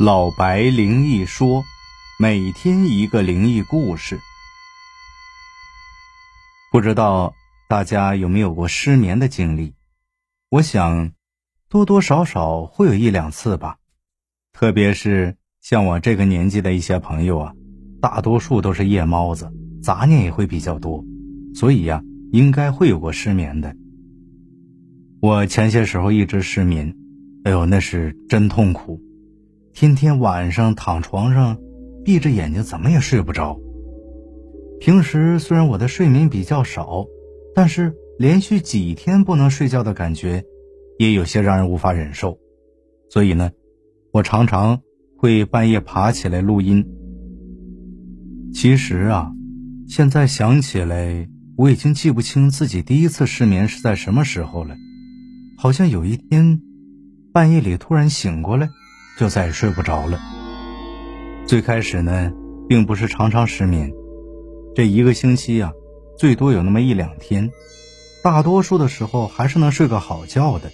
[0.00, 1.62] 老白灵异说，
[2.18, 4.18] 每天一个灵异故事。
[6.72, 7.32] 不知道
[7.68, 9.74] 大家有没有过失眠的经历？
[10.50, 11.12] 我想
[11.68, 13.76] 多多少少会有一两次吧。
[14.52, 17.52] 特别是像我这个年纪的一些朋友啊，
[18.02, 21.04] 大多数都是夜猫子，杂念也会比较多，
[21.54, 23.76] 所以呀，应该会有过失眠的。
[25.20, 26.96] 我前些时候一直失眠，
[27.44, 29.00] 哎呦，那是真痛苦。
[29.74, 31.58] 天天晚上躺床上，
[32.04, 33.58] 闭着眼睛怎么也睡不着。
[34.78, 37.04] 平时虽然我的睡眠比较少，
[37.56, 40.44] 但是连续几天不能睡觉的感觉，
[40.96, 42.38] 也有些让人无法忍受。
[43.10, 43.50] 所以呢，
[44.12, 44.80] 我常常
[45.18, 46.86] 会半夜爬起来录音。
[48.52, 49.32] 其实啊，
[49.88, 54.76] 现在想起来，我已经记不清自己第一次失眠是在什么时候了。
[55.58, 56.60] 好像有一天，
[57.32, 58.68] 半夜里突然醒过来。
[59.16, 60.20] 就再也睡不着了。
[61.46, 62.32] 最开始呢，
[62.68, 63.92] 并不是常常失眠，
[64.74, 65.72] 这一个星期呀，
[66.18, 67.50] 最多有那么一两天，
[68.22, 70.70] 大多数的时候还是能睡个好觉的。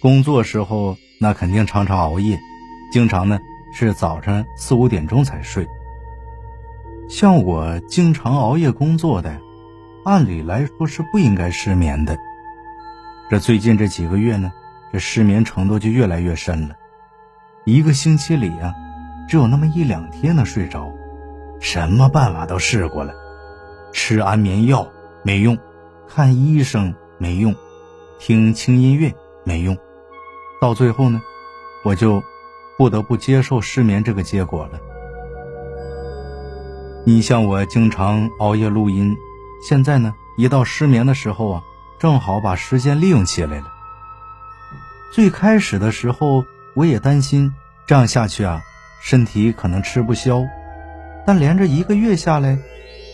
[0.00, 2.38] 工作时候那肯定常常熬夜，
[2.92, 3.38] 经常呢
[3.74, 5.66] 是早上四五点钟才睡。
[7.08, 9.40] 像我经常熬夜工作的，
[10.04, 12.16] 按理来说是不应该失眠的。
[13.28, 14.52] 这最近这几个月呢，
[14.92, 16.76] 这失眠程度就越来越深了。
[17.68, 18.72] 一个星期里啊，
[19.28, 20.92] 只有那么一两天能睡着，
[21.58, 23.12] 什么办法都试过了，
[23.92, 24.86] 吃安眠药
[25.24, 25.58] 没用，
[26.06, 27.56] 看医生没用，
[28.20, 29.76] 听轻音乐没用，
[30.60, 31.20] 到最后呢，
[31.84, 32.22] 我就
[32.78, 34.78] 不得不接受失眠这个结果了。
[37.04, 39.16] 你像我经常熬夜录音，
[39.60, 41.62] 现在呢，一到失眠的时候啊，
[41.98, 43.66] 正好把时间利用起来了。
[45.12, 46.44] 最开始的时候。
[46.76, 47.54] 我也担心
[47.86, 48.62] 这样下去啊，
[49.00, 50.44] 身体可能吃不消。
[51.26, 52.58] 但连着一个月下来，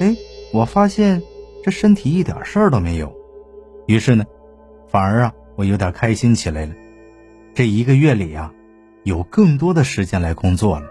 [0.00, 0.16] 哎，
[0.52, 1.22] 我发现
[1.62, 3.14] 这身体一点事儿都没有。
[3.86, 4.24] 于是呢，
[4.88, 6.72] 反而啊，我有点开心起来了。
[7.54, 8.50] 这一个月里啊，
[9.04, 10.86] 有更多的时间来工作了。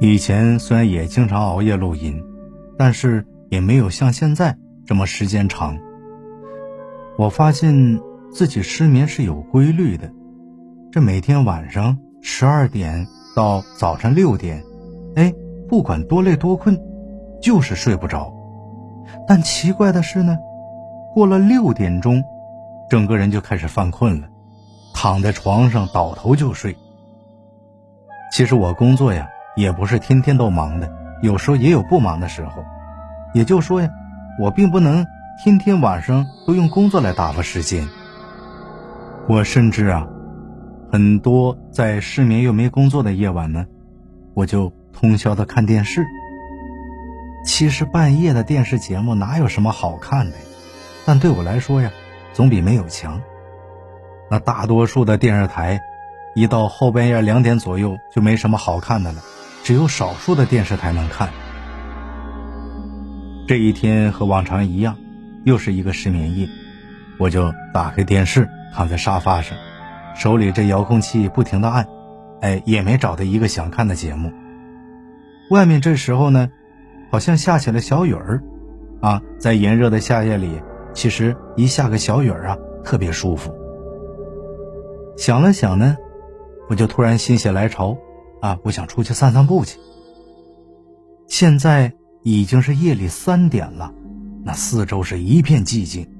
[0.00, 2.24] 以前虽然也经常熬夜录音，
[2.78, 5.78] 但是也没有像现在这么时间长。
[7.18, 8.00] 我发现
[8.32, 10.10] 自己失眠是有规律的。
[10.98, 14.64] 这每天晚上十二点到早晨六点，
[15.14, 15.32] 哎，
[15.68, 16.76] 不管多累多困，
[17.40, 18.32] 就是睡不着。
[19.24, 20.36] 但奇怪的是呢，
[21.14, 22.20] 过了六点钟，
[22.90, 24.26] 整个人就开始犯困了，
[24.92, 26.76] 躺在床上倒头就睡。
[28.32, 30.90] 其实我工作呀，也不是天天都忙的，
[31.22, 32.64] 有时候也有不忙的时候。
[33.34, 33.88] 也就说呀，
[34.42, 35.06] 我并不能
[35.44, 37.86] 天天晚上都用工作来打发时间。
[39.28, 40.04] 我甚至啊。
[40.90, 43.66] 很多在失眠又没工作的夜晚呢，
[44.34, 46.06] 我就通宵的看电视。
[47.44, 50.36] 其实半夜的电视节目哪有什么好看的？
[51.04, 51.90] 但对我来说呀，
[52.32, 53.20] 总比没有强。
[54.30, 55.80] 那大多数的电视台，
[56.34, 59.22] 一到后半夜两点左右就没什么好看的了，
[59.64, 61.28] 只有少数的电视台能看。
[63.46, 64.96] 这一天和往常一样，
[65.44, 66.48] 又是一个失眠夜，
[67.18, 69.56] 我就打开电视，躺在沙发上。
[70.18, 71.86] 手里这遥控器不停的按，
[72.40, 74.32] 哎，也没找到一个想看的节目。
[75.50, 76.50] 外面这时候呢，
[77.12, 78.42] 好像下起了小雨儿，
[79.00, 80.60] 啊，在炎热的夏夜里，
[80.92, 83.54] 其实一下个小雨儿啊，特别舒服。
[85.16, 85.96] 想了想呢，
[86.68, 87.96] 我就突然心血来潮，
[88.42, 89.78] 啊，我想出去散散步去。
[91.28, 91.92] 现在
[92.24, 93.94] 已经是夜里三点了，
[94.42, 96.10] 那四周是一片寂静，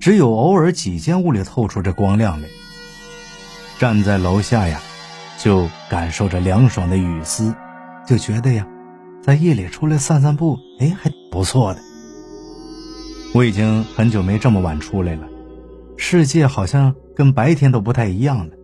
[0.00, 2.48] 只有偶尔几间屋里透出这光亮来。
[3.82, 4.78] 站在楼下呀，
[5.36, 7.52] 就感受着凉爽的雨丝，
[8.06, 8.64] 就觉得呀，
[9.20, 11.80] 在夜里出来散散步，哎，还不错的。
[13.34, 15.26] 我已经很久没这么晚出来了，
[15.96, 18.54] 世界好像跟白天都不太一样了，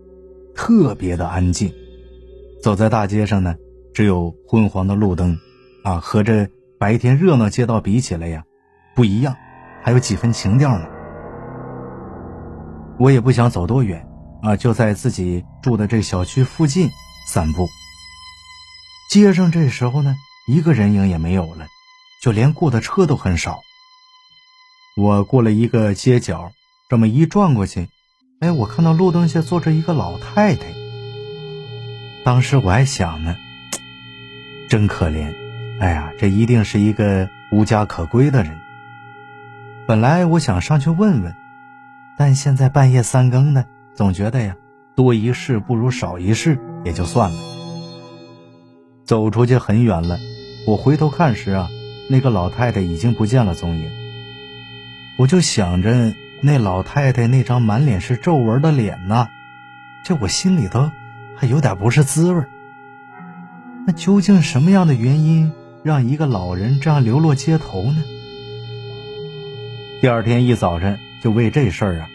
[0.54, 1.72] 特别的安静。
[2.62, 3.56] 走在大街上呢，
[3.92, 5.36] 只有昏黄的路灯，
[5.82, 6.46] 啊，和这
[6.78, 8.44] 白天热闹街道比起来呀，
[8.94, 9.34] 不一样，
[9.82, 10.86] 还有几分情调呢。
[13.00, 14.07] 我也不想走多远。
[14.42, 16.90] 啊，就在自己住的这小区附近
[17.26, 17.68] 散步。
[19.10, 21.66] 街上这时候呢，一个人影也没有了，
[22.22, 23.60] 就连过的车都很少。
[24.96, 26.52] 我过了一个街角，
[26.88, 27.88] 这么一转过去，
[28.40, 30.66] 哎，我看到路灯下坐着一个老太太。
[32.24, 33.36] 当时我还想呢，
[34.68, 35.34] 真可怜，
[35.80, 38.60] 哎呀，这一定是一个无家可归的人。
[39.86, 41.34] 本来我想上去问问，
[42.18, 43.66] 但现在半夜三更的。
[43.98, 44.54] 总觉得呀，
[44.94, 47.36] 多一事不如少一事，也就算了。
[49.04, 50.20] 走出去很远了，
[50.68, 51.68] 我回头看时啊，
[52.08, 53.90] 那个老太太已经不见了踪影。
[55.18, 59.26] 我就想着那老太太那张满脸是皱纹的脸呐，
[60.04, 60.92] 这我心里头
[61.36, 62.44] 还有点不是滋味。
[63.84, 65.50] 那究竟什么样的原因
[65.82, 68.04] 让一个老人这样流落街头呢？
[70.00, 72.08] 第二天一早晨就为这事儿啊。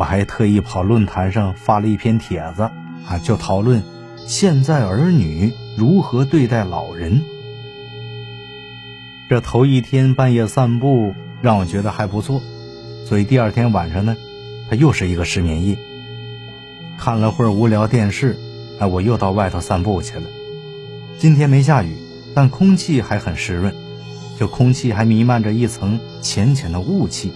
[0.00, 2.62] 我还特意跑论坛上发了一篇帖子
[3.06, 3.82] 啊，就讨论
[4.26, 7.22] 现在儿女如何对待老人。
[9.28, 12.40] 这头一天半夜散步让我觉得还不错，
[13.04, 14.16] 所以第二天晚上呢，
[14.70, 15.76] 它又是一个失眠夜。
[16.96, 18.38] 看了会儿无聊电视，
[18.78, 20.22] 哎，我又到外头散步去了。
[21.18, 21.94] 今天没下雨，
[22.34, 23.74] 但空气还很湿润，
[24.38, 27.30] 就空气还弥漫着一层浅浅的雾气，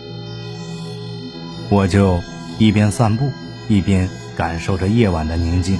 [1.69, 2.23] 我就。
[2.59, 3.33] 一边散步，
[3.69, 5.79] 一边感受着夜晚的宁静。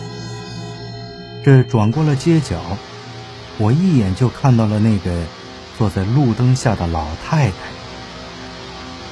[1.45, 2.61] 这转过了街角，
[3.59, 5.25] 我一眼就看到了那个
[5.79, 7.55] 坐在路灯下的老太太。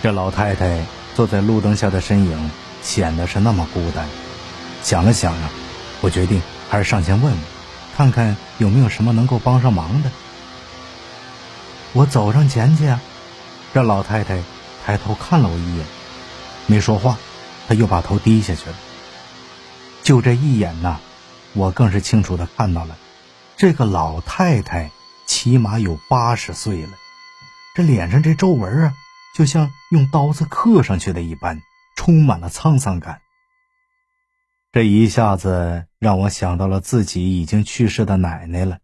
[0.03, 2.51] 这老太太坐在路灯下的身影
[2.83, 4.07] 显得是那么孤单。
[4.83, 5.51] 想了想啊，
[6.01, 7.41] 我决定还是上前问问，
[7.97, 10.11] 看看有没有什么能够帮上忙的。
[11.93, 13.01] 我走上前去啊，
[13.73, 14.43] 这老太太
[14.85, 15.87] 抬头看了我一眼，
[16.67, 17.19] 没说话。
[17.69, 18.77] 他又把头低下去了。
[20.03, 20.99] 就这一眼呐，
[21.55, 22.97] 我更是清楚的看到了，
[23.57, 24.91] 这个老太太
[25.27, 26.91] 起码有八十岁了，
[27.77, 28.95] 这脸上这皱纹啊，
[29.37, 31.61] 就像用刀子刻上去的一般，
[31.97, 33.21] 充满了沧桑感。
[34.73, 38.79] 这一下子让我想到了自己已经去世的奶奶了，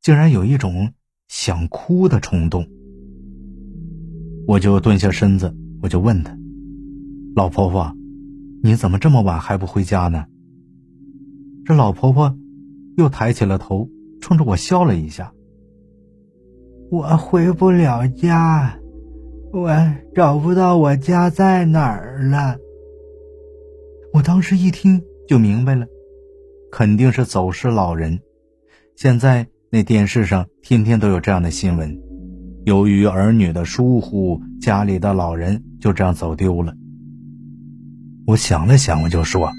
[0.00, 0.92] 竟然有一种
[1.26, 2.68] 想哭的冲动。
[4.46, 6.36] 我就蹲下身子，我就问她
[7.34, 7.96] ：“老婆婆。”
[8.64, 10.26] 你怎么这么晚还不回家呢？
[11.64, 12.36] 这老婆婆
[12.96, 13.88] 又抬起了头，
[14.20, 15.32] 冲着我笑了一下。
[16.88, 18.78] 我回不了家，
[19.52, 19.74] 我
[20.14, 22.56] 找不到我家在哪儿了。
[24.12, 25.84] 我当时一听就明白了，
[26.70, 28.20] 肯定是走失老人。
[28.94, 31.98] 现在那电视上天天都有这样的新闻，
[32.64, 36.72] 由于儿女的疏忽，家里的老人就这样走丢了。
[38.24, 39.52] 我想了想，我就说：“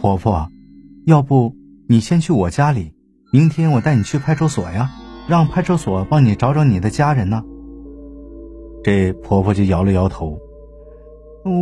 [0.00, 0.50] 婆婆，
[1.06, 1.54] 要不
[1.88, 2.92] 你先去我家里，
[3.32, 4.90] 明天我带你去派出所呀，
[5.28, 7.42] 让派出所帮你找找你的家人呢。”
[8.82, 10.36] 这婆婆就摇了摇头：“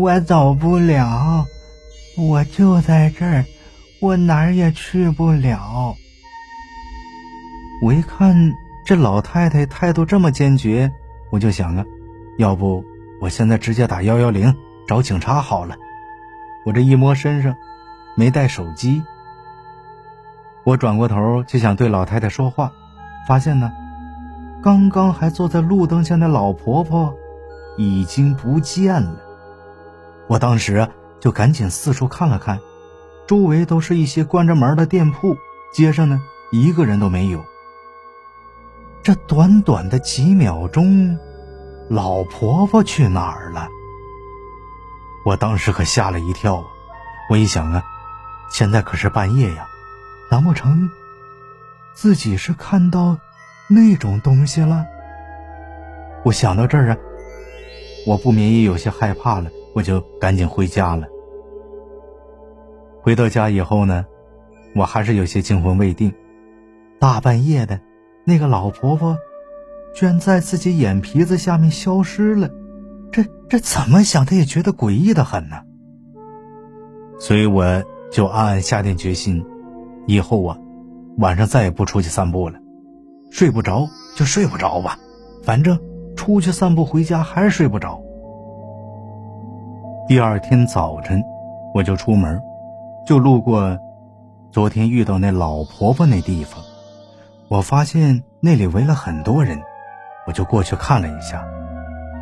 [0.00, 1.44] 我走不了，
[2.16, 3.44] 我就在这儿，
[4.00, 5.94] 我哪儿也去不了。”
[7.84, 8.54] 我一看
[8.86, 10.90] 这老太太态度这么坚决，
[11.30, 11.84] 我就想啊，
[12.38, 12.82] 要不
[13.20, 14.54] 我现在直接打幺幺零。
[14.88, 15.76] 找警察好了，
[16.64, 17.54] 我这一摸身上，
[18.16, 19.02] 没带手机。
[20.64, 22.72] 我转过头就想对老太太说话，
[23.28, 23.70] 发现呢，
[24.62, 27.14] 刚刚还坐在路灯下的老婆婆
[27.76, 29.20] 已经不见了。
[30.26, 30.88] 我当时
[31.20, 32.58] 就赶紧四处看了看，
[33.26, 35.36] 周围都是一些关着门的店铺，
[35.70, 36.18] 街上呢
[36.50, 37.44] 一个人都没有。
[39.02, 41.18] 这短短的几秒钟，
[41.90, 43.68] 老婆婆去哪儿了？
[45.24, 46.64] 我当时可吓了一跳啊！
[47.30, 47.82] 我一想啊，
[48.50, 49.68] 现在可是半夜呀，
[50.30, 50.88] 难不成
[51.94, 53.18] 自己是看到
[53.68, 54.86] 那种东西了？
[56.24, 56.96] 我想到这儿啊，
[58.06, 61.06] 我不免也有些害怕了，我就赶紧回家了。
[63.02, 64.04] 回到家以后呢，
[64.74, 66.12] 我还是有些惊魂未定。
[66.98, 67.78] 大半夜的，
[68.24, 69.16] 那个老婆婆
[69.94, 72.50] 居然在自己眼皮子下面消失了。
[73.12, 75.56] 这这怎么想，他也觉得诡异的很呢。
[77.18, 79.44] 所以我就暗暗下定决心，
[80.06, 80.56] 以后啊，
[81.18, 82.58] 晚上再也不出去散步了。
[83.30, 84.98] 睡不着就睡不着吧，
[85.42, 85.78] 反正
[86.16, 88.00] 出去散步回家还是睡不着。
[90.06, 91.22] 第二天早晨，
[91.74, 92.40] 我就出门，
[93.06, 93.78] 就路过
[94.50, 96.62] 昨天遇到那老婆婆那地方，
[97.48, 99.60] 我发现那里围了很多人，
[100.26, 101.44] 我就过去看了一下，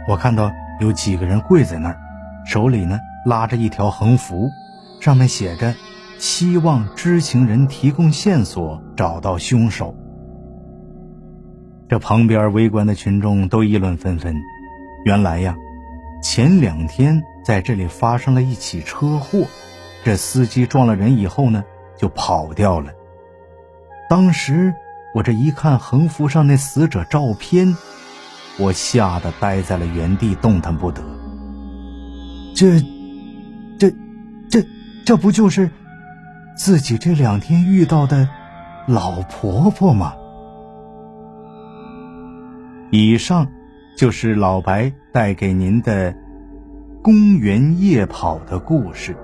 [0.09, 0.51] 我看到。
[0.79, 1.97] 有几个人跪在那儿，
[2.45, 4.51] 手里呢拉着一条横幅，
[5.01, 5.75] 上面写着
[6.19, 9.95] “希望知情人提供线索，找到凶手”。
[11.89, 14.35] 这旁边围观的群众都议论纷纷。
[15.05, 15.57] 原来呀，
[16.23, 19.47] 前两天在这里发生了一起车祸，
[20.05, 21.65] 这司机撞了人以后呢，
[21.97, 22.93] 就跑掉了。
[24.11, 24.75] 当时
[25.15, 27.77] 我这一看横幅上那死者照片。
[28.59, 31.03] 我吓得呆在了原地，动弹不得。
[32.55, 32.81] 这、
[33.79, 33.91] 这、
[34.49, 34.65] 这、
[35.05, 35.71] 这不就是
[36.57, 38.29] 自己这两天遇到的
[38.87, 40.15] 老婆婆吗？
[42.91, 43.47] 以上
[43.99, 46.15] 就是老白带给您的
[47.03, 49.15] 公园夜跑的故事。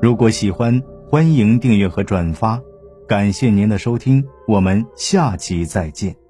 [0.00, 2.60] 如果喜欢，欢迎订阅和转发。
[3.08, 6.23] 感谢您的收听，我们下期再见。